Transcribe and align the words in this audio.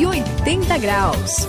180 0.00 0.78
graus. 0.78 1.46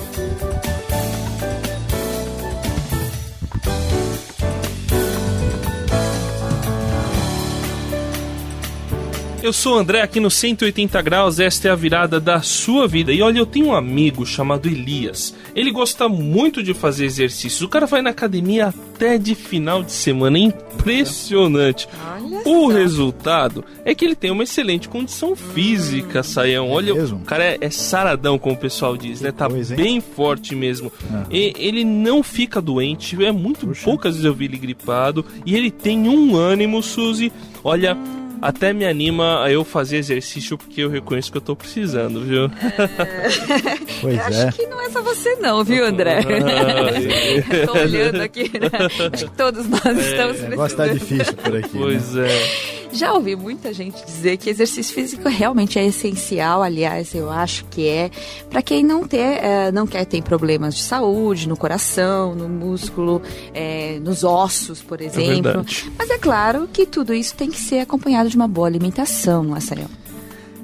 Eu 9.44 9.52
sou 9.52 9.76
o 9.76 9.80
André 9.80 10.02
aqui 10.04 10.20
no 10.20 10.30
180 10.30 11.02
graus, 11.02 11.40
esta 11.40 11.68
é 11.68 11.72
a 11.72 11.76
virada 11.76 12.20
da 12.20 12.44
sua 12.44 12.88
vida. 12.88 13.12
E 13.12 13.24
olha, 13.24 13.40
eu 13.40 13.46
tenho 13.46 13.68
um 13.68 13.74
amigo 13.76 14.24
chamado 14.24 14.68
Elias. 14.68 15.36
Ele 15.56 15.72
gosta 15.72 16.08
muito 16.08 16.62
de 16.62 16.76
fazer 16.76 17.06
exercícios. 17.06 17.64
O 17.64 17.68
cara 17.68 17.88
vai 17.88 18.04
na 18.04 18.12
academia 18.12 18.68
até 18.68 19.18
de 19.18 19.34
final 19.34 19.82
de 19.82 19.92
semana. 19.94 20.38
É 20.38 20.42
impressionante. 20.42 21.88
Olha 22.14 22.42
O 22.46 22.68
resultado 22.68 23.66
é 23.84 23.96
que 23.96 24.06
ele 24.06 24.14
tem 24.16 24.30
uma 24.30 24.44
excelente 24.44 24.88
condição 24.88 25.36
física, 25.36 26.22
Saião. 26.22 26.70
Olha, 26.70 26.94
mesmo? 26.94 27.18
o 27.18 27.22
cara 27.26 27.44
é, 27.44 27.58
é 27.62 27.70
saradão, 27.72 28.38
como 28.38 28.54
o 28.54 28.60
pessoal 28.60 28.96
diz, 28.96 29.22
né? 29.22 29.32
Tá 29.32 29.50
coisa, 29.50 29.76
bem 29.76 30.00
forte 30.00 30.54
mesmo. 30.54 30.92
E- 31.32 31.52
ele 31.58 31.84
não 31.84 32.22
fica 32.22 32.62
doente, 32.62 33.18
é 33.26 33.32
muito 33.32 33.66
Puxa. 33.66 33.86
poucas 33.86 34.14
vezes 34.14 34.26
eu 34.26 34.36
vi 34.36 34.46
ele 34.46 34.58
gripado. 34.58 35.26
E 35.48 35.56
ele 35.56 35.72
tem 35.72 36.08
um 36.08 36.36
ânimo, 36.36 36.84
Suzy. 36.84 37.32
Olha. 37.64 37.98
Até 38.42 38.74
me 38.74 38.86
anima 38.86 39.44
a 39.44 39.52
eu 39.52 39.64
fazer 39.64 39.98
exercício 39.98 40.58
porque 40.58 40.82
eu 40.82 40.90
reconheço 40.90 41.32
que 41.32 41.38
eu 41.38 41.42
tô 41.42 41.56
precisando, 41.56 42.22
viu? 42.22 42.50
Pois 44.02 44.16
Eu 44.16 44.22
é. 44.22 44.44
acho 44.48 44.58
que 44.58 44.66
não 44.68 44.82
é 44.82 44.90
só 44.90 45.02
você 45.04 45.36
não, 45.36 45.64
viu, 45.64 45.86
André? 45.86 46.20
Ai. 46.26 47.66
Tô 47.66 47.74
olhando 47.78 48.22
aqui, 48.22 48.44
né? 48.60 48.70
Acho 49.14 49.26
que 49.26 49.32
todos 49.38 49.68
nós 49.68 49.84
estamos 49.98 50.40
O 50.42 50.48
negócio 50.48 50.78
tá 50.78 50.84
precisando. 50.86 51.10
difícil 51.18 51.34
por 51.36 51.56
aqui. 51.56 51.78
né? 51.78 51.84
Pois 51.84 52.16
é. 52.18 52.81
Já 52.94 53.14
ouvi 53.14 53.36
muita 53.36 53.74
gente 53.74 54.06
dizer 54.06 54.38
que 54.38 54.50
exercício 54.50 54.94
físico 54.94 55.28
realmente 55.30 55.80
é 55.80 55.86
essencial, 55.86 56.62
aliás, 56.62 57.16
eu 57.16 57.32
acho 57.32 57.66
que 57.66 57.88
é 57.88 58.12
para 58.50 58.62
quem 58.62 58.84
não 58.84 59.08
ter, 59.08 59.44
eh, 59.44 59.72
não 59.72 59.88
quer 59.88 60.06
ter 60.06 60.22
problemas 60.22 60.76
de 60.76 60.82
saúde 60.82 61.48
no 61.48 61.56
coração, 61.56 62.36
no 62.36 62.50
músculo, 62.50 63.22
eh, 63.54 64.00
nos 64.04 64.24
ossos, 64.24 64.82
por 64.82 65.02
exemplo. 65.02 65.42
verdade. 65.42 65.92
Mas 65.98 66.10
é 66.10 66.18
claro 66.18 66.68
que 66.72 66.86
tudo 66.86 67.14
isso 67.14 67.36
tem 67.36 67.50
que 67.50 67.58
ser 67.58 67.80
acompanhado 67.80 68.30
de 68.30 68.36
uma 68.36 68.48
boa 68.48 68.68
alimentação, 68.68 69.44
não 69.44 69.56
é? 69.56 69.62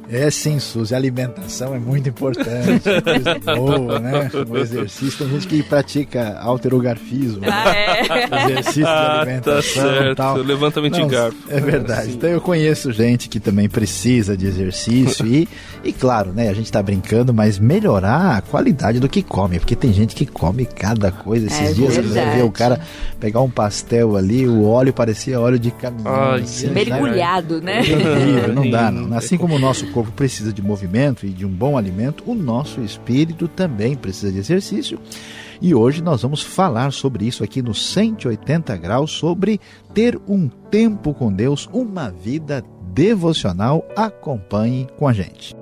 É 0.09 0.29
sim, 0.31 0.57
Suzy, 0.59 0.93
a 0.93 0.97
alimentação 0.97 1.75
é 1.75 1.79
muito 1.79 2.07
importante, 2.07 2.81
coisa 3.03 3.39
boa, 3.57 3.99
né? 3.99 4.29
O 4.49 4.57
exercício, 4.57 5.17
tem 5.19 5.29
gente 5.29 5.47
que 5.47 5.61
pratica 5.63 6.37
alterogarfismo, 6.39 7.41
Ah, 7.45 7.75
é. 7.75 8.51
exercício 8.51 8.83
de 8.83 8.87
Ah, 8.89 9.21
alimentação 9.21 9.83
tá 9.83 9.89
e 9.89 9.93
certo. 9.97 10.15
tal. 10.17 10.37
Levantamento 10.37 10.93
de 10.93 10.99
Não, 11.01 11.07
garfo. 11.07 11.37
É 11.49 11.59
verdade. 11.59 12.05
Sim. 12.07 12.13
Então 12.13 12.29
eu 12.29 12.39
conheço 12.39 12.91
gente 12.93 13.27
que 13.27 13.39
também 13.39 13.67
precisa 13.67 14.37
de 14.37 14.45
exercício 14.45 15.25
e, 15.25 15.47
e 15.83 15.91
claro, 15.91 16.31
né? 16.31 16.49
A 16.49 16.53
gente 16.53 16.71
tá 16.71 16.81
brincando, 16.81 17.33
mas 17.33 17.59
melhorar 17.59 18.37
a 18.37 18.41
qualidade 18.41 18.99
do 18.99 19.09
que 19.09 19.21
come, 19.21 19.59
porque 19.59 19.75
tem 19.75 19.91
gente 19.91 20.15
que 20.15 20.25
come 20.25 20.65
cada 20.65 21.11
coisa. 21.11 21.47
Esses 21.47 21.71
É 21.71 21.73
dias 21.73 21.93
você 21.95 22.01
verdade. 22.01 22.37
vê 22.37 22.43
o 22.43 22.51
cara 22.51 22.79
pegar 23.19 23.41
um 23.41 23.49
pastel 23.49 24.15
ali, 24.15 24.47
o 24.47 24.63
óleo 24.65 24.93
parecia 24.93 25.39
óleo 25.39 25.59
de 25.59 25.71
caminhão. 25.71 26.13
Ai, 26.13 26.41
assim, 26.41 26.45
sim. 26.45 26.67
né? 26.67 26.73
Mergulhado, 26.73 27.61
né? 27.61 27.79
Horrível, 27.79 28.53
não 28.53 28.69
dá 28.69 28.89
não. 28.91 29.17
Assim 29.17 29.37
como 29.37 29.55
o 29.55 29.59
nosso 29.59 29.85
corpo 29.97 30.11
precisa 30.11 30.53
de 30.53 30.61
movimento 30.61 31.25
e 31.25 31.29
de 31.29 31.43
um 31.43 31.49
bom 31.49 31.75
alimento, 31.75 32.23
o 32.27 32.35
nosso 32.35 32.81
espírito 32.81 33.47
também 33.47 33.95
precisa 33.95 34.31
de 34.31 34.37
exercício. 34.37 34.99
E 35.59 35.73
hoje 35.73 36.03
nós 36.03 36.21
vamos 36.21 36.43
falar 36.43 36.93
sobre 36.93 37.25
isso 37.25 37.43
aqui 37.43 37.63
no 37.63 37.73
180 37.73 38.77
graus, 38.77 39.09
sobre 39.09 39.59
ter 39.95 40.19
um 40.27 40.47
tempo 40.47 41.15
com 41.15 41.33
Deus, 41.33 41.67
uma 41.73 42.11
vida 42.11 42.63
devocional. 42.93 43.83
Acompanhe 43.95 44.87
com 44.97 45.07
a 45.07 45.13
gente. 45.13 45.55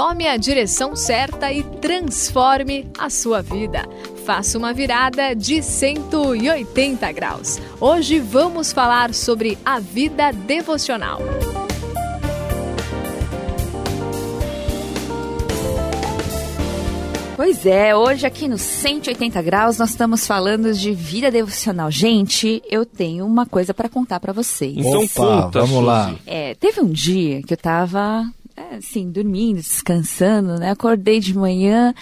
Tome 0.00 0.26
a 0.26 0.38
direção 0.38 0.96
certa 0.96 1.52
e 1.52 1.62
transforme 1.62 2.90
a 2.98 3.10
sua 3.10 3.42
vida. 3.42 3.86
Faça 4.24 4.56
uma 4.56 4.72
virada 4.72 5.34
de 5.36 5.62
180 5.62 7.12
graus. 7.12 7.60
Hoje 7.78 8.18
vamos 8.18 8.72
falar 8.72 9.12
sobre 9.12 9.58
a 9.62 9.78
vida 9.78 10.32
devocional. 10.32 11.20
Pois 17.36 17.66
é, 17.66 17.94
hoje 17.94 18.26
aqui 18.26 18.48
no 18.48 18.56
180 18.56 19.42
graus 19.42 19.76
nós 19.76 19.90
estamos 19.90 20.26
falando 20.26 20.72
de 20.72 20.92
vida 20.92 21.30
devocional. 21.30 21.90
Gente, 21.90 22.62
eu 22.70 22.86
tenho 22.86 23.26
uma 23.26 23.44
coisa 23.44 23.74
para 23.74 23.88
contar 23.88 24.18
para 24.18 24.32
vocês. 24.32 24.78
Então 24.78 25.02
Opa, 25.02 25.42
conta, 25.42 25.60
vamos 25.60 25.74
Suzy. 25.74 25.84
lá. 25.84 26.14
É, 26.26 26.54
teve 26.54 26.80
um 26.80 26.90
dia 26.90 27.42
que 27.42 27.52
eu 27.52 27.58
tava, 27.58 28.24
é, 28.56 28.76
assim, 28.76 29.10
dormindo, 29.10 29.56
descansando, 29.56 30.58
né? 30.58 30.70
Acordei 30.70 31.20
de 31.20 31.36
manhã 31.36 31.94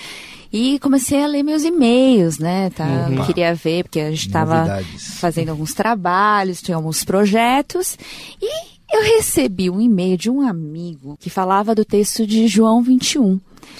e 0.52 0.78
comecei 0.78 1.22
a 1.22 1.26
ler 1.26 1.42
meus 1.42 1.62
e-mails, 1.64 2.38
né? 2.38 2.70
Tá? 2.70 3.08
Opa. 3.12 3.26
Queria 3.26 3.54
ver, 3.54 3.84
porque 3.84 4.00
a 4.00 4.10
gente 4.10 4.30
tava 4.30 4.56
Novidades. 4.58 5.18
fazendo 5.18 5.50
alguns 5.50 5.74
trabalhos, 5.74 6.62
tinha 6.62 6.76
alguns 6.76 7.04
projetos. 7.04 7.98
E 8.40 8.66
eu 8.90 9.02
recebi 9.16 9.68
um 9.68 9.80
e-mail 9.80 10.16
de 10.16 10.30
um 10.30 10.40
amigo 10.40 11.16
que 11.20 11.28
falava 11.28 11.74
do 11.74 11.84
texto 11.84 12.26
de 12.26 12.46
João 12.48 12.82
21. 12.82 13.38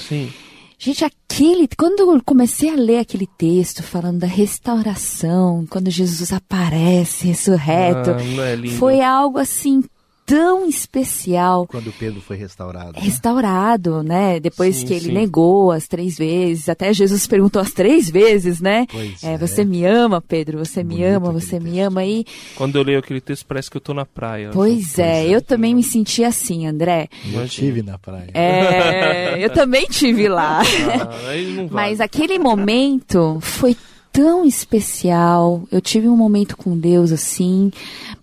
Sim. 0.09 0.31
Gente, 0.79 1.05
aquele. 1.05 1.69
Quando 1.77 2.01
eu 2.01 2.23
comecei 2.25 2.71
a 2.71 2.77
ler 2.77 2.99
aquele 2.99 3.27
texto 3.27 3.83
falando 3.83 4.19
da 4.21 4.29
restauração, 4.29 5.67
quando 5.69 5.91
Jesus 5.91 6.33
aparece 6.33 7.27
ressurreto, 7.27 8.11
Ah, 8.11 8.65
é 8.65 8.69
foi 8.79 9.01
algo 9.01 9.39
assim 9.39 9.83
tão 10.29 10.69
especial. 10.69 11.67
Quando 11.67 11.91
Pedro 11.93 12.21
foi 12.21 12.37
restaurado. 12.37 12.93
né? 12.93 12.99
Restaurado, 13.01 14.03
né? 14.03 14.39
Depois 14.39 14.77
Sim, 14.77 14.87
que 14.87 14.93
ele 14.93 15.07
sim. 15.07 15.13
negou 15.13 15.73
as 15.73 15.89
três 15.89 16.19
vezes, 16.19 16.69
até 16.69 16.93
Jesus 16.93 17.27
perguntou 17.27 17.63
as 17.63 17.73
três 17.73 18.11
vezes, 18.11 18.61
né? 18.61 18.87
Pois 18.93 19.25
É, 19.25 19.33
é. 19.33 19.39
você 19.39 19.65
me 19.65 19.87
ama, 19.87 20.21
Pedro, 20.21 20.59
você 20.59 20.85
me 20.85 20.97
Bonito 20.97 21.07
ama, 21.17 21.27
aquele 21.31 21.41
você 21.41 21.59
me 21.59 21.71
texto. 21.71 21.87
ama. 21.87 22.05
E, 22.05 22.27
Quando 22.57 22.77
eu 22.77 22.83
leio 22.83 22.99
aquele 22.99 23.21
texto, 23.23 23.47
parece 23.47 23.71
que 23.71 23.77
eu 23.79 23.81
tô 23.81 23.95
na 23.95 24.05
praia. 24.05 24.51
pois 24.53 24.99
é, 24.99 25.27
eu 25.27 25.41
também 25.41 25.75
me 25.75 25.83
senti 25.83 26.23
assim, 26.23 26.67
André. 26.67 27.09
Eu 27.33 27.45
estive 27.45 27.83
na 27.83 27.97
praia. 27.99 28.29
É, 28.35 29.43
eu 29.43 29.49
também 29.51 29.87
tive 29.87 30.29
lá. 30.29 30.61
Ah, 30.61 31.29
aí 31.31 31.47
não 31.53 31.69
vai. 31.69 31.89
Mas 31.91 32.01
aquele 32.03 32.39
momento 32.39 33.39
foi 33.41 33.75
tão 34.13 34.45
especial. 34.45 35.63
Eu 35.71 35.81
tive 35.81 36.09
um 36.09 36.17
momento 36.17 36.57
com 36.57 36.77
Deus 36.79 37.13
assim, 37.13 37.71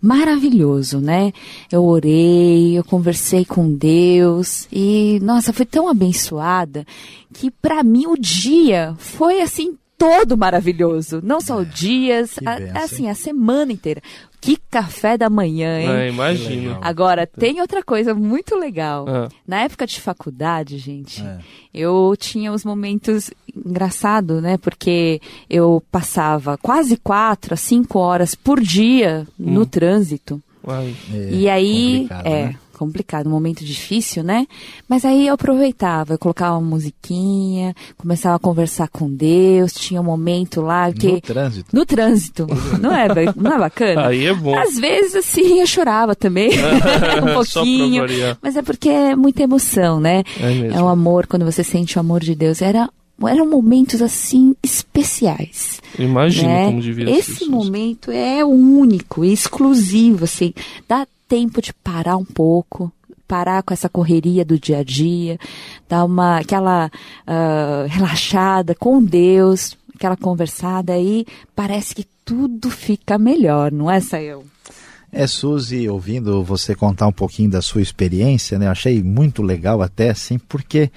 maravilhoso, 0.01 0.99
né? 0.99 1.33
Eu 1.71 1.83
orei, 1.83 2.77
eu 2.77 2.83
conversei 2.83 3.43
com 3.45 3.73
Deus 3.73 4.67
e 4.71 5.19
nossa, 5.21 5.51
foi 5.51 5.65
tão 5.65 5.87
abençoada 5.87 6.85
que 7.33 7.49
para 7.51 7.83
mim 7.83 8.05
o 8.07 8.15
dia 8.17 8.93
foi 8.97 9.41
assim 9.41 9.75
todo 9.97 10.37
maravilhoso, 10.37 11.21
não 11.23 11.39
só 11.39 11.59
o 11.59 11.65
dia, 11.65 12.25
que 12.27 12.47
a- 12.47 12.59
benção, 12.59 12.83
assim, 12.83 13.09
a 13.09 13.15
semana 13.15 13.71
inteira. 13.71 14.01
Que 14.45 14.57
café 14.69 15.17
da 15.17 15.29
manhã, 15.29 15.79
hein? 15.79 15.89
Ah, 15.89 16.07
imagina. 16.07 16.77
Agora, 16.81 17.25
tem 17.25 17.59
outra 17.61 17.81
coisa 17.83 18.13
muito 18.13 18.55
legal. 18.55 19.05
Ah. 19.07 19.29
Na 19.47 19.61
época 19.61 19.87
de 19.87 19.99
faculdade, 19.99 20.77
gente, 20.77 21.21
É. 21.23 21.39
eu 21.73 22.13
tinha 22.17 22.51
os 22.53 22.63
momentos 22.63 23.31
engraçados, 23.55 24.41
né? 24.43 24.57
Porque 24.57 25.19
eu 25.49 25.83
passava 25.91 26.57
quase 26.59 26.95
quatro 26.97 27.53
a 27.53 27.57
cinco 27.57 27.97
horas 27.99 28.35
por 28.35 28.61
dia 28.61 29.25
no 29.37 29.61
Hum. 29.61 29.65
trânsito. 29.65 30.41
Ai. 30.67 30.95
É, 31.13 31.29
e 31.31 31.49
aí, 31.49 31.93
complicado, 32.01 32.25
é, 32.27 32.43
né? 32.45 32.55
Complicado, 32.75 33.27
um 33.27 33.31
momento 33.31 33.63
difícil, 33.63 34.23
né? 34.23 34.45
Mas 34.87 35.05
aí 35.05 35.27
eu 35.27 35.33
aproveitava, 35.33 36.13
eu 36.13 36.19
colocava 36.19 36.57
uma 36.57 36.69
musiquinha, 36.69 37.73
começava 37.97 38.35
a 38.35 38.39
conversar 38.39 38.87
com 38.89 39.09
Deus, 39.09 39.73
tinha 39.73 40.01
um 40.01 40.03
momento 40.03 40.61
lá 40.61 40.91
que... 40.91 41.13
No 41.13 41.21
trânsito. 41.21 41.75
No 41.75 41.85
trânsito, 41.85 42.47
não 42.81 42.93
é, 42.93 43.07
não 43.35 43.53
é 43.53 43.59
bacana? 43.59 44.07
Aí 44.07 44.25
é 44.25 44.33
bom. 44.33 44.57
Às 44.57 44.77
vezes, 44.77 45.15
assim, 45.15 45.59
eu 45.59 45.67
chorava 45.67 46.15
também, 46.15 46.49
um 47.23 47.33
pouquinho. 47.33 48.05
Mas 48.41 48.55
é 48.55 48.61
porque 48.61 48.89
é 48.89 49.15
muita 49.15 49.43
emoção, 49.43 49.99
né? 49.99 50.23
É 50.39 50.49
mesmo. 50.53 50.77
É 50.77 50.83
um 50.83 50.87
amor, 50.87 51.27
quando 51.27 51.45
você 51.45 51.63
sente 51.63 51.97
o 51.97 51.99
amor 51.99 52.21
de 52.21 52.35
Deus. 52.35 52.61
Era, 52.61 52.89
eram 53.23 53.49
momentos, 53.49 54.01
assim, 54.01 54.55
especiais. 54.61 55.81
Imagina 55.97 56.47
né? 56.49 56.65
como 56.65 56.81
devia 56.81 57.05
ser. 57.05 57.11
Esse 57.19 57.45
momento 57.45 58.11
é 58.11 58.43
único, 58.43 59.23
exclusivo, 59.23 60.25
assim. 60.25 60.53
Dá 60.87 61.07
tempo 61.27 61.61
de 61.61 61.73
parar 61.73 62.17
um 62.17 62.25
pouco, 62.25 62.91
parar 63.27 63.63
com 63.63 63.73
essa 63.73 63.89
correria 63.89 64.45
do 64.45 64.59
dia 64.59 64.79
a 64.79 64.83
dia, 64.83 65.39
dar 65.87 66.03
uma, 66.05 66.39
aquela 66.39 66.91
ah, 67.25 67.85
relaxada 67.87 68.75
com 68.75 69.01
Deus, 69.01 69.75
aquela 69.95 70.17
conversada 70.17 70.93
aí, 70.93 71.25
parece 71.55 71.95
que 71.95 72.05
tudo 72.23 72.69
fica 72.69 73.17
melhor, 73.17 73.71
não 73.71 73.89
é, 73.89 73.99
Sayão? 73.99 74.43
É, 75.11 75.27
Suzy, 75.27 75.87
ouvindo 75.87 76.43
você 76.43 76.75
contar 76.75 77.07
um 77.07 77.11
pouquinho 77.11 77.49
da 77.49 77.61
sua 77.61 77.81
experiência, 77.81 78.59
né? 78.59 78.65
Eu 78.65 78.71
achei 78.71 79.01
muito 79.01 79.41
legal 79.41 79.81
até, 79.81 80.09
assim, 80.09 80.37
porque 80.37 80.91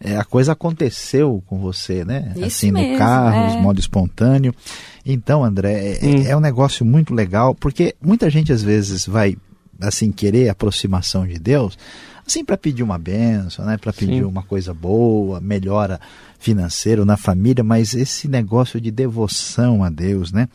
é, 0.00 0.16
a 0.16 0.24
coisa 0.24 0.52
aconteceu 0.52 1.42
com 1.46 1.58
você, 1.58 2.04
né? 2.04 2.32
Isso 2.36 2.44
assim, 2.44 2.72
mesmo, 2.72 2.92
no 2.92 2.98
carro, 2.98 3.50
é. 3.50 3.56
de 3.56 3.62
modo 3.62 3.80
espontâneo. 3.80 4.54
Então, 5.04 5.44
André, 5.44 5.98
é, 6.00 6.06
Hum. 6.06 6.24
é 6.26 6.36
um 6.36 6.40
negócio 6.40 6.84
muito 6.84 7.14
legal, 7.14 7.54
porque 7.54 7.94
muita 8.00 8.28
gente 8.28 8.52
às 8.52 8.62
vezes 8.62 9.06
vai, 9.06 9.36
assim, 9.80 10.12
querer 10.12 10.48
aproximação 10.48 11.26
de 11.26 11.38
Deus, 11.38 11.78
assim, 12.26 12.44
para 12.44 12.56
pedir 12.56 12.82
uma 12.82 12.98
benção, 12.98 13.64
né? 13.64 13.76
Para 13.78 13.92
pedir 13.92 14.18
Sim. 14.18 14.24
uma 14.24 14.42
coisa 14.42 14.74
boa, 14.74 15.40
melhora 15.40 16.00
financeiro 16.38 17.04
na 17.04 17.16
família, 17.16 17.64
mas 17.64 17.94
esse 17.94 18.28
negócio 18.28 18.80
de 18.80 18.90
devoção 18.90 19.82
a 19.82 19.88
Deus, 19.88 20.32
né? 20.32 20.48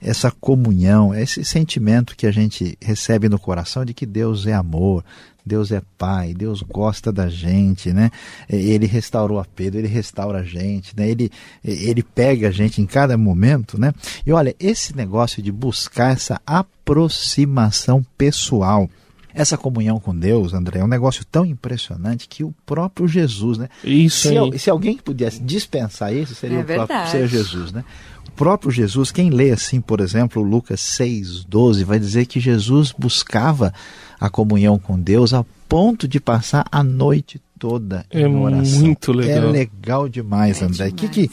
Essa 0.00 0.30
comunhão, 0.30 1.14
esse 1.14 1.44
sentimento 1.44 2.16
que 2.16 2.26
a 2.26 2.30
gente 2.32 2.76
recebe 2.82 3.28
no 3.28 3.38
coração 3.38 3.84
de 3.84 3.94
que 3.94 4.04
Deus 4.04 4.46
é 4.46 4.52
amor, 4.54 5.04
Deus 5.48 5.72
é 5.72 5.82
pai, 5.96 6.34
Deus 6.34 6.62
gosta 6.62 7.10
da 7.10 7.28
gente, 7.28 7.92
né? 7.92 8.10
Ele 8.48 8.86
restaurou 8.86 9.40
a 9.40 9.44
Pedro, 9.44 9.80
ele 9.80 9.88
restaura 9.88 10.40
a 10.40 10.44
gente, 10.44 10.94
né? 10.96 11.08
Ele 11.08 11.30
ele 11.64 12.02
pega 12.02 12.48
a 12.48 12.50
gente 12.50 12.80
em 12.80 12.86
cada 12.86 13.16
momento, 13.16 13.80
né? 13.80 13.92
E 14.26 14.32
olha, 14.32 14.54
esse 14.60 14.94
negócio 14.94 15.42
de 15.42 15.50
buscar 15.50 16.12
essa 16.12 16.40
aproximação 16.46 18.04
pessoal, 18.16 18.88
essa 19.34 19.56
comunhão 19.56 20.00
com 20.00 20.14
Deus, 20.14 20.52
André, 20.52 20.80
é 20.80 20.84
um 20.84 20.88
negócio 20.88 21.24
tão 21.24 21.44
impressionante 21.44 22.28
que 22.28 22.42
o 22.42 22.52
próprio 22.66 23.06
Jesus, 23.06 23.58
né? 23.58 23.68
Isso 23.84 24.28
Se, 24.52 24.58
se 24.58 24.70
alguém 24.70 24.96
pudesse 24.96 25.40
dispensar 25.40 26.14
isso, 26.14 26.34
seria 26.34 26.58
É 26.58 26.60
o 26.60 26.64
próprio 26.64 27.08
ser 27.08 27.28
Jesus, 27.28 27.72
né? 27.72 27.84
O 28.26 28.32
próprio 28.32 28.70
Jesus, 28.70 29.10
quem 29.10 29.30
lê 29.30 29.50
assim, 29.50 29.80
por 29.80 30.00
exemplo, 30.00 30.42
Lucas 30.42 30.80
6, 30.80 31.44
12, 31.44 31.84
vai 31.84 31.98
dizer 31.98 32.26
que 32.26 32.40
Jesus 32.40 32.92
buscava 32.96 33.72
a 34.20 34.28
comunhão 34.30 34.78
com 34.78 34.98
Deus 34.98 35.32
a 35.34 35.44
ponto 35.68 36.08
de 36.08 36.18
passar 36.20 36.64
a 36.72 36.82
noite 36.82 37.40
toda 37.58 38.04
É 38.10 38.20
em 38.22 38.34
oração. 38.36 38.80
muito 38.80 39.12
legal. 39.12 39.48
É 39.48 39.52
legal 39.52 40.08
demais, 40.08 40.62
É 40.62 40.64
André. 40.64 40.88
O 40.88 40.94
que, 40.94 41.08
que 41.08 41.30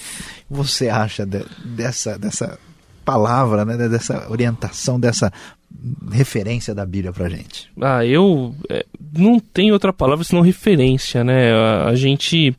você 0.50 0.90
acha 0.90 1.26
de- 1.26 1.46
dessa, 1.64 2.18
dessa 2.18 2.58
palavra, 3.06 3.64
né? 3.64 3.78
dessa 3.88 4.30
orientação, 4.30 5.00
dessa 5.00 5.32
referência 6.12 6.74
da 6.74 6.86
Bíblia 6.86 7.14
pra 7.14 7.30
gente? 7.30 7.70
Ah, 7.82 8.06
eu 8.06 8.56
é, 8.70 8.86
não 9.18 9.40
tenho 9.40 9.74
outra 9.74 9.94
palavra 9.94 10.24
senão 10.24 10.42
referência, 10.42 11.24
né? 11.24 11.54
A, 11.54 11.90
a 11.90 11.96
gente 11.96 12.56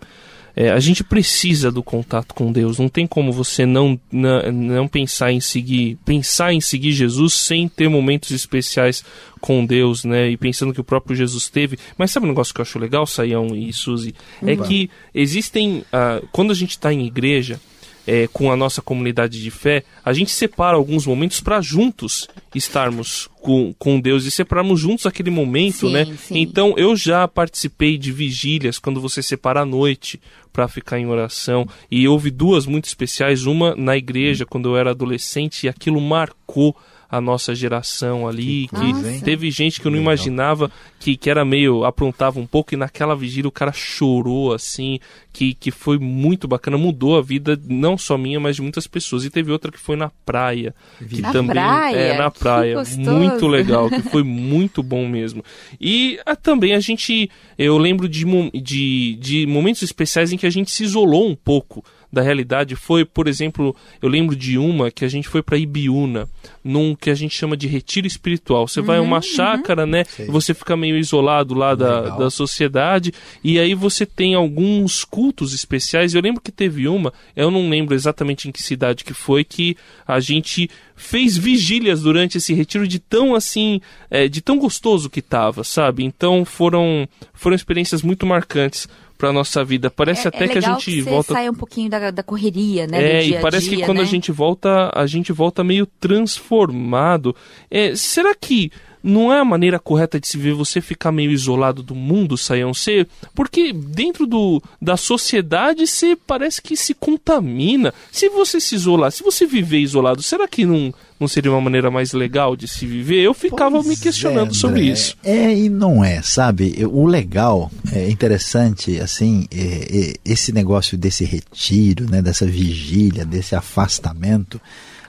é, 0.56 0.70
a 0.70 0.80
gente 0.80 1.04
precisa 1.04 1.70
do 1.70 1.82
contato 1.82 2.34
com 2.34 2.50
Deus. 2.50 2.78
Não 2.78 2.88
tem 2.88 3.06
como 3.06 3.30
você 3.30 3.66
não, 3.66 4.00
não 4.10 4.50
não 4.50 4.88
pensar 4.88 5.30
em 5.30 5.38
seguir 5.38 5.98
pensar 6.02 6.54
em 6.54 6.62
seguir 6.62 6.92
Jesus 6.92 7.34
sem 7.34 7.68
ter 7.68 7.90
momentos 7.90 8.30
especiais 8.30 9.04
com 9.38 9.66
Deus, 9.66 10.02
né? 10.02 10.30
E 10.30 10.36
pensando 10.38 10.72
que 10.72 10.80
o 10.80 10.84
próprio 10.84 11.14
Jesus 11.14 11.50
teve. 11.50 11.78
Mas 11.98 12.10
sabe 12.10 12.24
um 12.24 12.30
negócio 12.30 12.54
que 12.54 12.60
eu 12.60 12.62
acho 12.62 12.78
legal, 12.78 13.06
Saião 13.06 13.54
e 13.54 13.70
Suzy? 13.70 14.14
É 14.42 14.56
que 14.56 14.88
existem 15.14 15.84
ah, 15.92 16.22
quando 16.32 16.52
a 16.52 16.54
gente 16.54 16.70
está 16.70 16.90
em 16.90 17.06
igreja 17.06 17.60
é, 18.06 18.28
com 18.28 18.52
a 18.52 18.56
nossa 18.56 18.80
comunidade 18.80 19.42
de 19.42 19.50
fé, 19.50 19.82
a 20.04 20.12
gente 20.12 20.30
separa 20.30 20.76
alguns 20.76 21.06
momentos 21.06 21.40
para 21.40 21.60
juntos 21.60 22.28
estarmos 22.54 23.28
com, 23.40 23.74
com 23.78 24.00
Deus 24.00 24.24
e 24.24 24.30
separarmos 24.30 24.80
juntos 24.80 25.06
aquele 25.06 25.30
momento, 25.30 25.88
Sim, 25.88 25.92
né? 25.92 26.16
sim. 26.18 26.38
Então 26.38 26.74
eu 26.76 26.96
já 26.96 27.26
participei 27.26 27.98
de 27.98 28.12
vigílias 28.12 28.78
quando 28.78 29.00
você 29.00 29.22
separa 29.22 29.60
a 29.60 29.66
noite 29.66 30.20
para 30.52 30.68
ficar 30.68 30.98
em 30.98 31.06
oração 31.06 31.68
e 31.90 32.08
houve 32.08 32.30
duas 32.30 32.64
muito 32.64 32.86
especiais, 32.86 33.44
uma 33.44 33.74
na 33.74 33.96
igreja 33.96 34.46
quando 34.46 34.70
eu 34.70 34.76
era 34.76 34.90
adolescente 34.90 35.64
e 35.64 35.68
aquilo 35.68 36.00
marcou 36.00 36.76
a 37.08 37.20
nossa 37.20 37.54
geração 37.54 38.26
ali, 38.26 38.68
que, 38.68 38.84
hein? 38.84 39.20
teve 39.24 39.50
gente 39.50 39.80
que 39.80 39.86
eu 39.86 39.90
não 39.90 39.98
Legal. 39.98 40.12
imaginava 40.14 40.70
que, 40.98 41.16
que 41.16 41.30
era 41.30 41.44
meio 41.44 41.84
aprontava 41.84 42.40
um 42.40 42.46
pouco 42.46 42.74
e 42.74 42.76
naquela 42.76 43.14
vigília 43.14 43.48
o 43.48 43.52
cara 43.52 43.72
chorou 43.72 44.52
assim, 44.52 44.98
que, 45.32 45.54
que 45.54 45.70
foi 45.70 45.98
muito 45.98 46.48
bacana, 46.48 46.76
mudou 46.76 47.16
a 47.16 47.22
vida 47.22 47.60
não 47.68 47.96
só 47.96 48.16
minha, 48.18 48.40
mas 48.40 48.56
de 48.56 48.62
muitas 48.62 48.86
pessoas. 48.86 49.24
E 49.24 49.30
teve 49.30 49.52
outra 49.52 49.70
que 49.70 49.78
foi 49.78 49.94
na 49.96 50.10
praia, 50.24 50.74
que 51.08 51.20
Na 51.20 51.30
também 51.32 51.54
praia? 51.54 51.96
é 51.96 52.18
na 52.18 52.30
Que 52.30 52.38
praia, 52.40 52.82
muito 52.96 53.46
legal, 53.46 53.88
que 53.88 54.02
foi 54.02 54.22
muito 54.24 54.82
bom 54.82 55.06
mesmo. 55.06 55.44
E 55.80 56.18
ah, 56.26 56.34
também 56.34 56.74
a 56.74 56.80
gente, 56.80 57.30
eu 57.58 57.78
lembro 57.78 58.08
de, 58.08 58.24
de, 58.54 59.16
de 59.20 59.46
momentos 59.46 59.82
especiais 59.82 60.32
em 60.32 60.36
que 60.36 60.46
a 60.46 60.50
gente 60.50 60.70
se 60.70 60.82
isolou 60.84 61.28
um 61.28 61.36
pouco 61.36 61.84
da 62.12 62.22
realidade. 62.22 62.76
Foi, 62.76 63.04
por 63.04 63.28
exemplo, 63.28 63.74
eu 64.00 64.08
lembro 64.08 64.34
de 64.34 64.58
uma 64.58 64.90
que 64.90 65.04
a 65.04 65.08
gente 65.08 65.28
foi 65.28 65.42
para 65.42 65.58
Ibiúna, 65.58 66.28
num 66.62 66.94
que 66.94 67.10
a 67.10 67.14
gente 67.14 67.36
chama 67.36 67.56
de 67.56 67.66
retiro 67.66 68.06
espiritual. 68.06 68.66
Você 68.66 68.80
vai 68.80 68.98
a 68.98 69.02
uma 69.02 69.20
chácara, 69.20 69.86
né? 69.86 70.04
Sei. 70.04 70.26
Você 70.26 70.54
fica 70.54 70.76
meio 70.76 70.96
isolado 70.96 71.54
lá 71.54 71.74
da, 71.74 72.00
Legal. 72.00 72.18
da 72.18 72.30
sociedade, 72.30 73.12
e 73.42 73.58
aí 73.58 73.74
você 73.74 74.06
tem 74.06 74.34
alguns 74.34 75.04
cultos 75.04 75.52
especiais. 75.52 76.14
Eu 76.14 76.22
lembro 76.22 76.40
que 76.40 76.52
teve 76.52 76.88
uma, 76.88 77.12
eu 77.34 77.50
não 77.50 77.68
lembro 77.68 77.94
exatamente 77.94 78.48
em 78.48 78.52
que 78.52 78.62
cidade 78.62 79.04
que 79.04 79.14
foi, 79.14 79.44
que 79.44 79.76
a 80.06 80.20
gente 80.20 80.70
fez 80.96 81.36
vigílias 81.36 82.02
durante 82.02 82.38
esse 82.38 82.54
retiro 82.54 82.88
de 82.88 82.98
tão 82.98 83.34
assim, 83.34 83.80
é, 84.10 84.28
de 84.28 84.40
tão 84.40 84.58
gostoso 84.58 85.10
que 85.10 85.20
tava, 85.20 85.62
sabe? 85.62 86.02
Então 86.02 86.44
foram 86.44 87.06
foram 87.34 87.54
experiências 87.54 88.02
muito 88.02 88.24
marcantes 88.24 88.88
para 89.16 89.32
nossa 89.32 89.64
vida. 89.64 89.90
Parece 89.90 90.26
é, 90.26 90.28
até 90.28 90.44
é 90.44 90.48
que 90.48 90.58
a 90.58 90.60
gente 90.60 91.02
você 91.02 91.10
volta 91.10 91.34
sai 91.34 91.48
um 91.48 91.54
pouquinho 91.54 91.90
da, 91.90 92.10
da 92.10 92.22
correria, 92.22 92.86
né? 92.86 93.20
é, 93.20 93.26
e 93.26 93.40
parece 93.40 93.68
dia, 93.68 93.78
que 93.78 93.84
quando 93.84 93.98
a 93.98 94.02
né? 94.02 94.08
gente 94.08 94.30
volta, 94.32 94.90
a 94.94 95.06
gente 95.06 95.32
volta 95.32 95.64
meio 95.64 95.86
transformado. 95.86 97.34
É, 97.70 97.94
será 97.94 98.34
que 98.34 98.70
não 99.06 99.32
é 99.32 99.38
a 99.38 99.44
maneira 99.44 99.78
correta 99.78 100.18
de 100.18 100.26
se 100.26 100.36
ver 100.36 100.52
você 100.52 100.80
ficar 100.80 101.12
meio 101.12 101.30
isolado 101.30 101.80
do 101.80 101.94
mundo, 101.94 102.36
Saião? 102.36 102.74
Você, 102.74 103.06
porque 103.34 103.72
dentro 103.72 104.26
do, 104.26 104.60
da 104.82 104.96
sociedade 104.96 105.86
você 105.86 106.16
parece 106.26 106.60
que 106.60 106.76
se 106.76 106.92
contamina. 106.92 107.94
Se 108.10 108.28
você 108.28 108.60
se 108.60 108.74
isolar, 108.74 109.12
se 109.12 109.22
você 109.22 109.46
viver 109.46 109.78
isolado, 109.78 110.22
será 110.24 110.48
que 110.48 110.66
não, 110.66 110.92
não 111.20 111.28
seria 111.28 111.52
uma 111.52 111.60
maneira 111.60 111.88
mais 111.88 112.12
legal 112.12 112.56
de 112.56 112.66
se 112.66 112.84
viver? 112.84 113.22
Eu 113.22 113.32
ficava 113.32 113.76
Pois 113.76 113.86
me 113.86 113.96
questionando 113.96 114.50
é, 114.50 114.54
sobre 114.54 114.82
isso. 114.82 115.16
É 115.22 115.54
e 115.54 115.68
não 115.68 116.04
é, 116.04 116.20
sabe? 116.20 116.84
O 116.84 117.06
legal, 117.06 117.70
é 117.92 118.10
interessante, 118.10 118.98
assim, 119.00 119.46
é- 119.52 119.98
é 119.98 120.14
esse 120.24 120.50
negócio 120.52 120.98
desse 120.98 121.24
retiro, 121.24 122.10
né, 122.10 122.20
dessa 122.20 122.44
vigília, 122.44 123.24
desse 123.24 123.54
afastamento, 123.54 124.60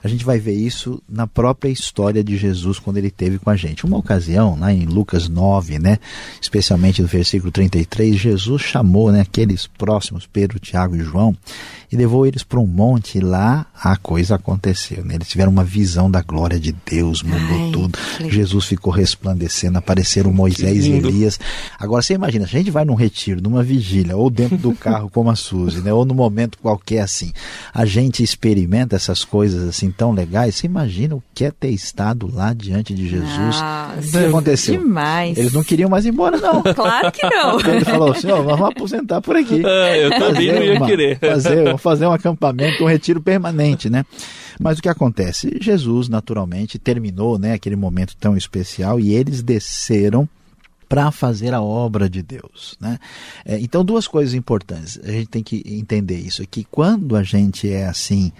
a 0.02 0.08
gente 0.08 0.24
vai 0.24 0.38
ver 0.38 0.54
isso 0.54 1.02
na 1.08 1.26
própria 1.26 1.70
história 1.70 2.22
de 2.22 2.36
Jesus 2.36 2.78
quando 2.78 2.98
ele 2.98 3.10
teve 3.10 3.38
com 3.38 3.50
a 3.50 3.56
gente. 3.56 3.84
Uma 3.84 3.98
ocasião, 3.98 4.58
lá 4.58 4.72
em 4.72 4.86
Lucas 4.86 5.28
9, 5.28 5.78
né, 5.78 5.98
especialmente 6.40 7.02
no 7.02 7.08
versículo 7.08 7.50
33, 7.50 8.16
Jesus 8.16 8.62
chamou 8.62 9.10
né, 9.12 9.20
aqueles 9.20 9.66
próximos, 9.66 10.26
Pedro, 10.26 10.58
Tiago 10.58 10.96
e 10.96 11.00
João, 11.00 11.36
e 11.90 11.96
levou 11.96 12.26
eles 12.26 12.42
para 12.42 12.60
um 12.60 12.66
monte 12.66 13.18
e 13.18 13.20
lá 13.20 13.66
a 13.74 13.96
coisa 13.96 14.34
aconteceu. 14.34 15.04
Né? 15.04 15.14
Eles 15.14 15.28
tiveram 15.28 15.50
uma 15.50 15.64
visão 15.64 16.10
da 16.10 16.20
glória 16.20 16.60
de 16.60 16.74
Deus, 16.84 17.22
mudou 17.22 17.58
Ai, 17.58 17.70
tudo. 17.72 17.98
que. 18.18 18.30
Jesus 18.30 18.66
ficou 18.66 18.92
resplandecendo, 18.92 19.76
apareceram 19.76 20.32
Moisés 20.32 20.84
e. 20.84 20.92
Elias. 20.92 21.40
Agora 21.78 22.02
você 22.02 22.14
imagina, 22.14 22.46
se 22.46 22.54
a 22.56 22.58
gente 22.58 22.70
vai 22.70 22.84
num 22.84 22.94
retiro, 22.94 23.40
numa 23.40 23.62
vigília, 23.62 24.16
ou 24.16 24.28
dentro 24.28 24.58
do 24.58 24.74
carro 24.74 25.08
como 25.08 25.30
a 25.30 25.36
Suzy, 25.36 25.80
né? 25.80 25.92
ou 25.92 26.04
num 26.04 26.14
momento 26.14 26.58
qualquer 26.58 27.00
assim, 27.00 27.32
a 27.72 27.84
gente 27.84 28.22
experimenta 28.22 28.96
essas 28.96 29.24
coisas 29.24 29.66
assim 29.66 29.87
tão 29.90 30.12
legais, 30.12 30.54
você 30.56 30.66
imagina 30.66 31.14
o 31.14 31.22
que 31.34 31.44
é 31.44 31.50
ter 31.50 31.70
estado 31.70 32.30
lá 32.32 32.52
diante 32.52 32.94
de 32.94 33.08
Jesus. 33.08 33.28
Nossa, 33.30 33.96
o 33.96 34.10
que 34.10 34.16
aconteceu? 34.26 34.78
Demais. 34.80 35.36
Eles 35.38 35.52
não 35.52 35.62
queriam 35.62 35.88
mais 35.90 36.04
ir 36.04 36.10
embora, 36.10 36.36
não. 36.38 36.62
Claro 36.62 37.12
que 37.12 37.22
não. 37.28 37.58
Ele 37.68 37.84
falou 37.84 38.12
assim, 38.12 38.30
ó, 38.30 38.42
vamos 38.42 38.68
aposentar 38.68 39.20
por 39.20 39.36
aqui. 39.36 39.62
É, 39.64 40.06
eu 40.06 40.10
também 40.18 40.52
não 40.52 40.62
ia 40.62 40.74
uma- 40.74 40.86
querer. 40.86 41.18
Fazer, 41.18 41.64
vamos 41.64 41.82
fazer 41.82 42.06
um 42.06 42.12
acampamento, 42.12 42.82
um 42.84 42.86
retiro 42.88 43.20
permanente, 43.20 43.88
né? 43.90 44.04
Mas 44.60 44.78
o 44.78 44.82
que 44.82 44.88
acontece? 44.88 45.56
Jesus, 45.60 46.08
naturalmente, 46.08 46.78
terminou 46.78 47.38
né, 47.38 47.52
aquele 47.52 47.76
momento 47.76 48.16
tão 48.18 48.36
especial 48.36 48.98
e 48.98 49.14
eles 49.14 49.42
desceram 49.42 50.28
para 50.88 51.10
fazer 51.10 51.52
a 51.52 51.60
obra 51.60 52.08
de 52.08 52.22
Deus. 52.22 52.74
Né? 52.80 52.98
É, 53.44 53.58
então, 53.60 53.84
duas 53.84 54.08
coisas 54.08 54.34
importantes. 54.34 54.98
A 55.04 55.12
gente 55.12 55.26
tem 55.28 55.42
que 55.42 55.62
entender 55.66 56.16
isso, 56.16 56.42
é 56.42 56.46
que 56.46 56.64
quando 56.64 57.14
a 57.14 57.22
gente 57.22 57.70
é 57.70 57.86
assim, 57.86 58.32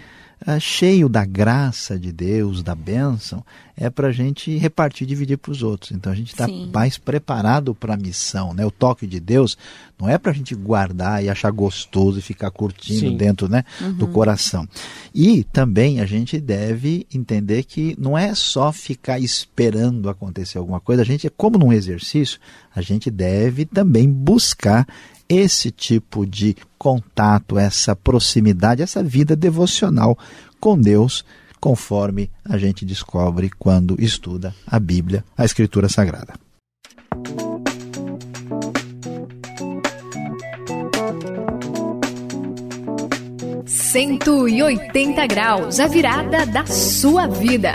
é, 0.47 0.61
cheio 0.61 1.09
da 1.09 1.25
graça 1.25 1.99
de 1.99 2.12
Deus, 2.12 2.62
da 2.62 2.75
bênção, 2.75 3.45
é 3.76 3.90
para 3.90 4.09
a 4.09 4.12
gente 4.12 4.57
repartir, 4.57 5.07
dividir 5.07 5.37
para 5.37 5.50
os 5.50 5.62
outros. 5.62 5.90
Então 5.92 6.12
a 6.12 6.14
gente 6.14 6.33
está 6.33 6.47
mais 6.73 6.97
preparado 6.97 7.75
para 7.75 7.95
a 7.95 7.97
missão. 7.97 8.54
Né? 8.54 8.64
O 8.64 8.71
toque 8.71 9.07
de 9.07 9.18
Deus 9.18 9.59
não 9.99 10.09
é 10.09 10.16
para 10.16 10.30
a 10.30 10.35
gente 10.35 10.54
guardar 10.54 11.23
e 11.23 11.28
achar 11.28 11.50
gostoso 11.50 12.18
e 12.18 12.23
ficar 12.23 12.50
curtindo 12.50 13.11
Sim. 13.11 13.16
dentro 13.16 13.49
né, 13.49 13.64
do 13.97 14.07
coração. 14.07 14.68
E 15.14 15.42
também 15.45 16.00
a 16.00 16.07
gente 16.07 16.40
deve 16.40 17.07
entender 17.12 17.64
que 17.64 17.97
não 17.99 18.16
é 18.16 18.35
só 18.35 18.73
ficar 18.73 19.18
esperando 19.18 20.09
acontecer 20.09 20.59
alguma 20.59 20.80
coisa, 20.80 21.02
a 21.02 21.04
gente, 21.04 21.28
como 21.30 21.59
num 21.59 21.73
exercício, 21.73 22.38
a 22.75 22.80
gente 22.80 23.11
deve 23.11 23.64
também 23.64 24.09
buscar 24.09 24.87
esse 25.28 25.70
tipo 25.70 26.25
de 26.25 26.56
contato, 26.78 27.58
essa 27.58 27.94
proximidade, 27.94 28.82
essa 28.82 29.02
vida 29.02 29.37
devocional 29.37 30.18
com 30.58 30.78
Deus 30.78 31.25
conforme 31.61 32.30
a 32.44 32.56
gente 32.56 32.85
descobre 32.85 33.50
quando 33.58 34.00
estuda 34.00 34.54
a 34.66 34.78
Bíblia, 34.78 35.25
a 35.37 35.44
Escritura 35.44 35.88
Sagrada. 35.88 36.35
180 43.88 45.26
graus, 45.26 45.80
a 45.80 45.88
virada 45.88 46.47
da 46.47 46.64
sua 46.66 47.26
vida. 47.26 47.75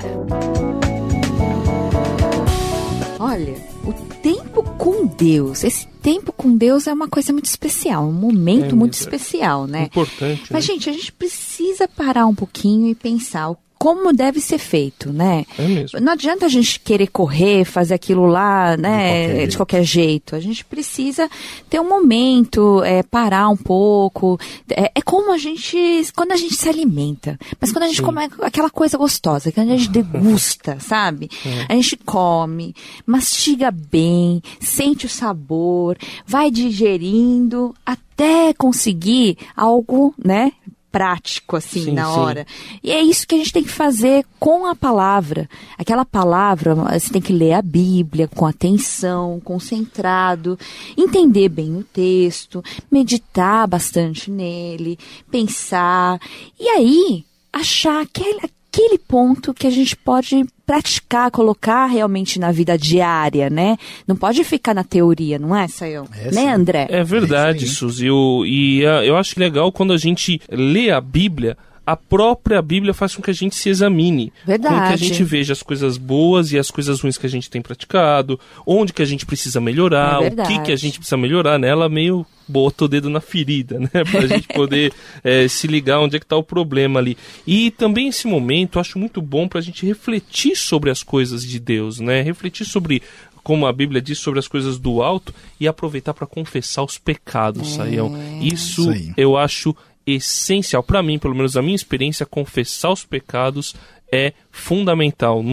Olha, 3.20 3.56
o 3.84 3.92
tempo 4.22 4.63
com 4.84 5.06
Deus, 5.06 5.64
esse 5.64 5.88
tempo 6.02 6.34
com 6.34 6.58
Deus 6.58 6.88
é 6.88 6.94
uma 6.94 7.08
coisa 7.08 7.32
muito 7.32 7.46
especial, 7.46 8.04
um 8.04 8.12
momento 8.12 8.74
é 8.74 8.74
muito 8.74 8.96
especial, 8.96 9.66
né? 9.66 9.84
Importante. 9.84 10.42
Mas, 10.52 10.68
né? 10.68 10.74
gente, 10.74 10.90
a 10.90 10.94
gente 10.94 11.10
precisa 11.14 11.88
parar 11.88 12.26
um 12.26 12.36
pouquinho 12.36 12.90
e 12.90 12.94
pensar 12.94 13.50
o 13.50 13.56
como 13.84 14.14
deve 14.14 14.40
ser 14.40 14.60
feito, 14.60 15.12
né? 15.12 15.46
É 15.60 15.68
mesmo. 15.68 16.00
Não 16.00 16.14
adianta 16.14 16.46
a 16.46 16.50
gente 16.50 16.80
querer 16.80 17.08
correr, 17.08 17.66
fazer 17.66 17.94
aquilo 17.94 18.26
lá, 18.26 18.78
né? 18.78 19.24
De 19.24 19.28
qualquer, 19.28 19.48
de 19.48 19.58
qualquer 19.58 19.84
jeito. 19.84 20.38
A 20.38 20.40
gente 20.40 20.64
precisa 20.64 21.30
ter 21.70 21.82
um 21.82 21.90
momento, 21.90 22.82
é, 22.86 23.04
parar 23.04 23.50
um 23.50 23.58
pouco. 23.58 24.40
É, 24.70 24.90
é, 24.96 25.02
como 25.02 25.34
a 25.34 25.38
gente, 25.38 25.76
quando 26.16 26.32
a 26.32 26.38
gente 26.38 26.56
se 26.56 26.70
alimenta. 26.70 27.38
Mas 27.60 27.74
quando 27.74 27.84
a 27.84 27.88
gente 27.88 27.98
Sim. 27.98 28.04
come 28.04 28.22
aquela 28.42 28.70
coisa 28.70 28.98
gostosa, 28.98 29.52
que 29.52 29.60
a 29.60 29.66
gente 29.66 29.90
degusta, 29.92 30.80
sabe? 30.80 31.30
É. 31.46 31.74
A 31.74 31.76
gente 31.76 31.98
come, 31.98 32.74
mastiga 33.06 33.70
bem, 33.70 34.42
sente 34.62 35.08
o 35.08 35.10
sabor, 35.10 35.98
vai 36.26 36.50
digerindo 36.50 37.76
até 37.86 38.54
conseguir 38.54 39.38
algo, 39.58 40.16
né? 40.18 40.54
Prático, 40.94 41.58
assim, 41.58 41.86
sim, 41.86 41.92
na 41.92 42.08
hora. 42.08 42.46
Sim. 42.48 42.80
E 42.84 42.92
é 42.92 43.02
isso 43.02 43.28
que 43.28 43.34
a 43.34 43.38
gente 43.40 43.52
tem 43.52 43.64
que 43.64 43.70
fazer 43.72 44.24
com 44.40 44.68
a 44.68 44.76
palavra. 44.76 45.50
Aquela 45.76 46.06
palavra, 46.06 46.76
você 46.76 47.10
tem 47.10 47.22
que 47.22 47.34
ler 47.34 47.54
a 47.54 47.64
Bíblia 47.64 48.28
com 48.28 48.46
atenção, 48.46 49.42
concentrado, 49.44 50.58
entender 50.96 51.50
bem 51.50 51.76
o 51.76 51.84
texto, 51.84 52.64
meditar 52.92 53.68
bastante 53.68 54.30
nele, 54.30 55.00
pensar. 55.32 56.22
E 56.60 56.70
aí, 56.70 57.26
achar 57.52 58.04
aquele, 58.04 58.42
aquele 58.74 58.98
ponto 58.98 59.54
que 59.54 59.68
a 59.68 59.70
gente 59.70 59.96
pode 59.96 60.44
praticar, 60.66 61.30
colocar 61.30 61.86
realmente 61.86 62.40
na 62.40 62.52
vida 62.52 62.76
diária, 62.76 63.48
né? 63.48 63.78
Não 64.08 64.16
pode 64.16 64.44
ficar 64.44 64.74
na 64.74 64.84
teoria, 64.84 65.38
não 65.38 65.56
é, 65.56 65.68
Sayão? 65.68 66.08
É, 66.18 66.32
né, 66.32 66.52
André? 66.52 66.88
É 66.90 67.04
verdade, 67.04 67.66
é 67.66 67.68
Suzy. 67.68 68.08
Eu, 68.08 68.44
e 68.46 68.84
uh, 68.84 69.04
eu 69.04 69.16
acho 69.16 69.40
legal 69.40 69.72
quando 69.72 69.94
a 69.94 69.98
gente 69.98 70.42
lê 70.50 70.90
a 70.90 71.00
Bíblia 71.00 71.56
a 71.86 71.96
própria 71.96 72.62
Bíblia 72.62 72.94
faz 72.94 73.16
com 73.16 73.22
que 73.22 73.32
a 73.32 73.34
gente 73.34 73.56
se 73.56 73.70
examine. 73.70 74.32
Verdade. 74.46 74.76
Com 74.76 74.88
que 74.88 74.94
a 74.94 74.98
gente 74.98 75.24
veja 75.24 75.54
as 75.54 75.62
coisas 75.62 75.98
boas 75.98 76.52
e 76.52 76.58
as 76.58 76.72
coisas 76.72 77.02
ruins 77.02 77.18
que 77.18 77.26
a 77.26 77.30
gente 77.30 77.50
tem 77.50 77.62
praticado, 77.62 78.40
onde 78.66 78.94
que 78.94 79.02
a 79.02 79.06
gente 79.06 79.26
precisa 79.26 79.60
melhorar, 79.60 80.24
é 80.24 80.28
o 80.28 80.48
que 80.48 80.60
que 80.60 80.72
a 80.72 80.76
gente 80.76 80.98
precisa 80.98 81.18
melhorar, 81.18 81.60
né? 81.60 81.68
Ela 81.68 81.90
meio 81.90 82.26
bota 82.48 82.86
o 82.86 82.88
dedo 82.88 83.10
na 83.10 83.22
ferida, 83.22 83.80
né? 83.80 83.90
Pra 84.10 84.28
gente 84.28 84.48
poder 84.48 84.94
é, 85.24 85.48
se 85.48 85.68
ligar 85.68 86.00
onde 86.00 86.16
é 86.16 86.20
que 86.20 86.26
tá 86.26 86.38
o 86.38 86.44
problema 86.44 87.00
ali. 87.00 87.18
E 87.46 87.72
também 87.72 88.08
esse 88.08 88.28
momento 88.28 88.78
eu 88.78 88.82
acho 88.82 88.98
muito 88.98 89.22
bom 89.22 89.48
pra 89.48 89.62
gente 89.62 89.86
refletir 89.86 90.56
sobre 90.56 90.90
as 90.90 91.04
coisas 91.04 91.44
de 91.44 91.60
Deus, 91.60 92.00
né? 92.00 92.22
Refletir 92.22 92.66
sobre 92.66 93.02
como 93.44 93.66
a 93.68 93.74
Bíblia 93.74 94.02
diz 94.02 94.20
sobre 94.20 94.40
as 94.40 94.48
coisas 94.48 94.80
do 94.80 95.02
alto 95.02 95.34
e 95.60 95.68
aproveitar 95.68 96.14
para 96.14 96.26
confessar 96.26 96.84
os 96.84 96.98
pecados, 96.98 97.74
é. 97.74 97.76
Saião. 97.76 98.14
Isso, 98.42 98.92
Isso 98.94 99.14
eu 99.18 99.36
acho 99.36 99.76
essencial. 100.06 100.84
Para 100.84 101.04
mim, 101.04 101.18
pelo 101.18 101.36
menos 101.36 101.56
a 101.56 101.62
minha 101.62 101.76
experiência, 101.76 102.26
confessar 102.26 102.92
os 102.92 103.06
pecados 103.06 103.76
é 104.12 104.34
fundamental. 104.52 105.44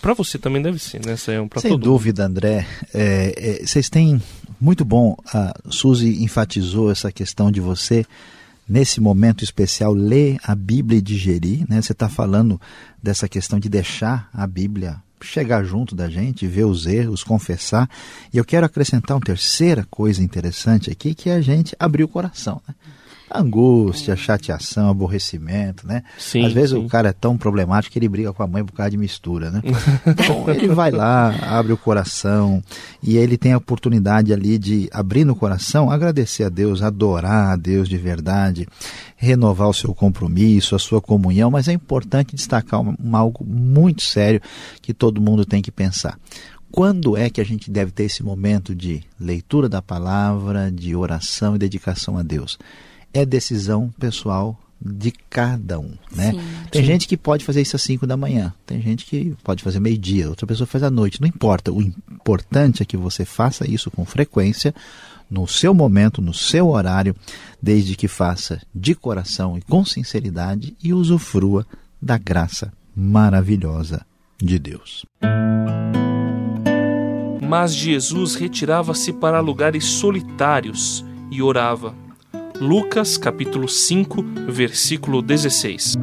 Para 0.00 0.12
você 0.12 0.38
também 0.38 0.60
deve 0.60 0.78
ser, 0.78 1.04
né, 1.04 1.16
Sayão? 1.16 1.48
Sem 1.56 1.78
dúvida, 1.78 2.24
mundo. 2.24 2.36
André. 2.36 2.66
É, 2.92 3.60
é, 3.62 3.66
vocês 3.66 3.88
têm. 3.88 4.20
Muito 4.60 4.84
bom, 4.84 5.16
a 5.32 5.54
Suzy 5.70 6.22
enfatizou 6.22 6.90
essa 6.90 7.10
questão 7.10 7.50
de 7.50 7.60
você, 7.60 8.04
nesse 8.68 9.00
momento 9.00 9.42
especial, 9.42 9.94
ler 9.94 10.36
a 10.44 10.54
Bíblia 10.54 10.98
e 10.98 11.02
digerir. 11.02 11.64
Né? 11.66 11.80
Você 11.80 11.92
está 11.92 12.10
falando 12.10 12.60
dessa 13.02 13.26
questão 13.26 13.58
de 13.58 13.70
deixar 13.70 14.28
a 14.34 14.46
Bíblia 14.46 15.02
chegar 15.22 15.64
junto 15.64 15.94
da 15.94 16.10
gente, 16.10 16.46
ver 16.46 16.64
os 16.64 16.86
erros, 16.86 17.24
confessar. 17.24 17.88
E 18.32 18.36
eu 18.36 18.44
quero 18.44 18.66
acrescentar 18.66 19.16
uma 19.16 19.24
terceira 19.24 19.86
coisa 19.90 20.22
interessante 20.22 20.90
aqui, 20.90 21.14
que 21.14 21.30
é 21.30 21.34
a 21.34 21.40
gente 21.40 21.74
abrir 21.78 22.04
o 22.04 22.08
coração. 22.08 22.60
Né? 22.68 22.74
Angústia, 23.32 24.16
chateação, 24.16 24.90
aborrecimento, 24.90 25.86
né? 25.86 26.02
Sim, 26.18 26.44
Às 26.44 26.52
vezes 26.52 26.70
sim. 26.70 26.84
o 26.84 26.88
cara 26.88 27.10
é 27.10 27.12
tão 27.12 27.38
problemático 27.38 27.92
que 27.92 27.98
ele 27.98 28.08
briga 28.08 28.32
com 28.32 28.42
a 28.42 28.46
mãe 28.46 28.64
por 28.64 28.72
causa 28.72 28.90
de 28.90 28.96
mistura, 28.96 29.50
né? 29.50 29.62
Então 30.06 30.50
ele 30.50 30.68
vai 30.68 30.90
lá, 30.90 31.34
abre 31.42 31.72
o 31.72 31.76
coração 31.76 32.62
e 33.02 33.16
ele 33.16 33.36
tem 33.36 33.52
a 33.52 33.58
oportunidade 33.58 34.32
ali 34.32 34.58
de 34.58 34.88
abrir 34.92 35.24
no 35.24 35.36
coração, 35.36 35.90
agradecer 35.90 36.44
a 36.44 36.48
Deus, 36.48 36.82
adorar 36.82 37.52
a 37.52 37.56
Deus 37.56 37.88
de 37.88 37.96
verdade, 37.96 38.66
renovar 39.16 39.68
o 39.68 39.74
seu 39.74 39.94
compromisso, 39.94 40.74
a 40.74 40.78
sua 40.78 41.00
comunhão, 41.00 41.50
mas 41.50 41.68
é 41.68 41.72
importante 41.72 42.34
destacar 42.34 42.80
um, 42.80 42.94
um, 43.02 43.16
algo 43.16 43.44
muito 43.44 44.02
sério 44.02 44.40
que 44.82 44.92
todo 44.92 45.20
mundo 45.20 45.44
tem 45.44 45.62
que 45.62 45.70
pensar. 45.70 46.18
Quando 46.72 47.16
é 47.16 47.28
que 47.28 47.40
a 47.40 47.44
gente 47.44 47.70
deve 47.70 47.90
ter 47.90 48.04
esse 48.04 48.22
momento 48.22 48.74
de 48.74 49.02
leitura 49.18 49.68
da 49.68 49.82
palavra, 49.82 50.70
de 50.70 50.94
oração 50.94 51.56
e 51.56 51.58
dedicação 51.58 52.16
a 52.16 52.22
Deus? 52.22 52.58
É 53.12 53.24
decisão 53.24 53.92
pessoal 53.98 54.58
de 54.80 55.12
cada 55.28 55.78
um, 55.78 55.92
né? 56.10 56.32
Sim, 56.32 56.40
tem 56.70 56.82
sim. 56.82 56.86
gente 56.86 57.06
que 57.06 57.16
pode 57.16 57.44
fazer 57.44 57.60
isso 57.60 57.76
às 57.76 57.82
5 57.82 58.06
da 58.06 58.16
manhã, 58.16 58.54
tem 58.64 58.80
gente 58.80 59.04
que 59.04 59.36
pode 59.44 59.62
fazer 59.62 59.78
meio-dia, 59.78 60.28
outra 60.28 60.46
pessoa 60.46 60.66
faz 60.66 60.82
à 60.82 60.90
noite, 60.90 61.20
não 61.20 61.28
importa. 61.28 61.70
O 61.70 61.82
importante 61.82 62.82
é 62.82 62.86
que 62.86 62.96
você 62.96 63.26
faça 63.26 63.70
isso 63.70 63.90
com 63.90 64.06
frequência, 64.06 64.74
no 65.30 65.46
seu 65.46 65.74
momento, 65.74 66.22
no 66.22 66.32
seu 66.32 66.68
horário, 66.68 67.14
desde 67.60 67.94
que 67.94 68.08
faça 68.08 68.60
de 68.74 68.94
coração 68.94 69.58
e 69.58 69.62
com 69.62 69.84
sinceridade 69.84 70.74
e 70.82 70.94
usufrua 70.94 71.66
da 72.00 72.16
graça 72.16 72.72
maravilhosa 72.96 74.04
de 74.38 74.58
Deus. 74.58 75.04
Mas 77.46 77.74
Jesus 77.74 78.34
retirava-se 78.34 79.12
para 79.12 79.40
lugares 79.40 79.84
solitários 79.84 81.04
e 81.30 81.42
orava. 81.42 81.94
Lucas 82.60 83.16
capítulo 83.16 83.66
5, 83.66 84.22
versículo 84.46 85.22
16. 85.22 85.96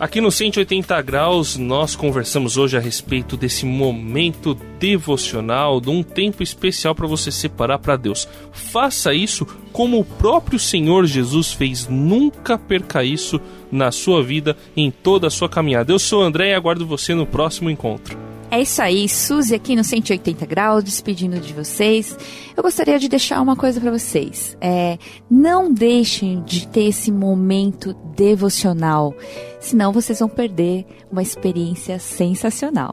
Aqui 0.00 0.20
no 0.20 0.32
180 0.32 1.00
graus, 1.02 1.56
nós 1.56 1.94
conversamos 1.94 2.56
hoje 2.56 2.76
a 2.76 2.80
respeito 2.80 3.36
desse 3.36 3.64
momento 3.64 4.56
devocional, 4.80 5.80
de 5.80 5.88
um 5.88 6.02
tempo 6.02 6.42
especial 6.42 6.96
para 6.96 7.06
você 7.06 7.30
separar 7.30 7.78
para 7.78 7.94
Deus. 7.94 8.26
Faça 8.50 9.14
isso 9.14 9.46
como 9.72 10.00
o 10.00 10.04
próprio 10.04 10.58
Senhor 10.58 11.06
Jesus 11.06 11.52
fez. 11.52 11.86
Nunca 11.86 12.58
perca 12.58 13.04
isso 13.04 13.40
na 13.70 13.92
sua 13.92 14.20
vida, 14.20 14.56
em 14.76 14.90
toda 14.90 15.28
a 15.28 15.30
sua 15.30 15.48
caminhada. 15.48 15.92
Eu 15.92 15.98
sou 16.00 16.22
o 16.22 16.24
André 16.24 16.48
e 16.48 16.54
aguardo 16.54 16.84
você 16.84 17.14
no 17.14 17.24
próximo 17.24 17.70
encontro. 17.70 18.29
É 18.50 18.60
isso 18.60 18.82
aí, 18.82 19.08
Suzy 19.08 19.54
aqui 19.54 19.76
no 19.76 19.84
180 19.84 20.44
graus, 20.44 20.82
despedindo 20.82 21.38
de 21.38 21.52
vocês. 21.52 22.18
Eu 22.56 22.64
gostaria 22.64 22.98
de 22.98 23.08
deixar 23.08 23.40
uma 23.40 23.54
coisa 23.54 23.80
para 23.80 23.92
vocês. 23.92 24.56
É, 24.60 24.98
não 25.30 25.72
deixem 25.72 26.42
de 26.42 26.66
ter 26.66 26.88
esse 26.88 27.12
momento 27.12 27.94
devocional, 28.16 29.14
senão 29.60 29.92
vocês 29.92 30.18
vão 30.18 30.28
perder 30.28 30.84
uma 31.12 31.22
experiência 31.22 32.00
sensacional. 32.00 32.92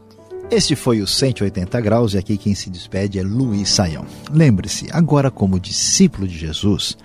Este 0.52 0.76
foi 0.76 1.02
o 1.02 1.08
180 1.08 1.82
graus 1.82 2.14
e 2.14 2.20
aqui 2.20 2.38
quem 2.38 2.54
se 2.54 2.70
despede 2.70 3.18
é 3.18 3.24
Luiz 3.24 3.70
Saião. 3.70 4.06
Lembre-se, 4.32 4.88
agora 4.92 5.32
como 5.32 5.60
discípulo 5.60 6.28
de 6.28 6.38
Jesus, 6.38 6.96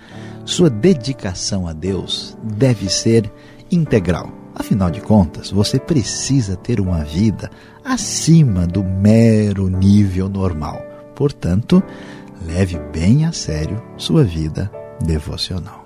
sua 0.45 0.69
dedicação 0.69 1.67
a 1.67 1.73
Deus 1.73 2.37
deve 2.43 2.87
ser 2.87 3.33
integral 3.71 4.43
Afinal 4.55 4.91
de 4.91 5.01
contas, 5.01 5.49
você 5.49 5.79
precisa 5.79 6.55
ter 6.55 6.79
uma 6.79 7.03
vida 7.03 7.49
acima 7.83 8.65
do 8.65 8.83
mero 8.83 9.67
nível 9.69 10.29
normal. 10.29 10.81
Portanto, 11.15 11.83
leve 12.45 12.77
bem 12.91 13.25
a 13.25 13.31
sério 13.31 13.81
sua 13.97 14.23
vida 14.23 14.71
devocional. 15.01 15.83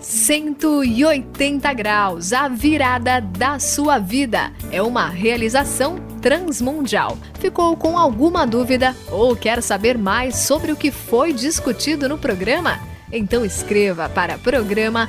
180 0.00 1.72
graus, 1.74 2.32
a 2.32 2.48
virada 2.48 3.20
da 3.20 3.58
sua 3.58 3.98
vida. 3.98 4.52
É 4.70 4.80
uma 4.80 5.08
realização 5.08 5.96
transmundial. 6.22 7.18
Ficou 7.38 7.76
com 7.76 7.98
alguma 7.98 8.46
dúvida 8.46 8.94
ou 9.10 9.36
quer 9.36 9.62
saber 9.62 9.98
mais 9.98 10.36
sobre 10.36 10.72
o 10.72 10.76
que 10.76 10.90
foi 10.90 11.32
discutido 11.32 12.08
no 12.08 12.16
programa? 12.16 12.78
Então 13.12 13.44
escreva 13.44 14.08
para 14.08 14.38
programa 14.38 15.08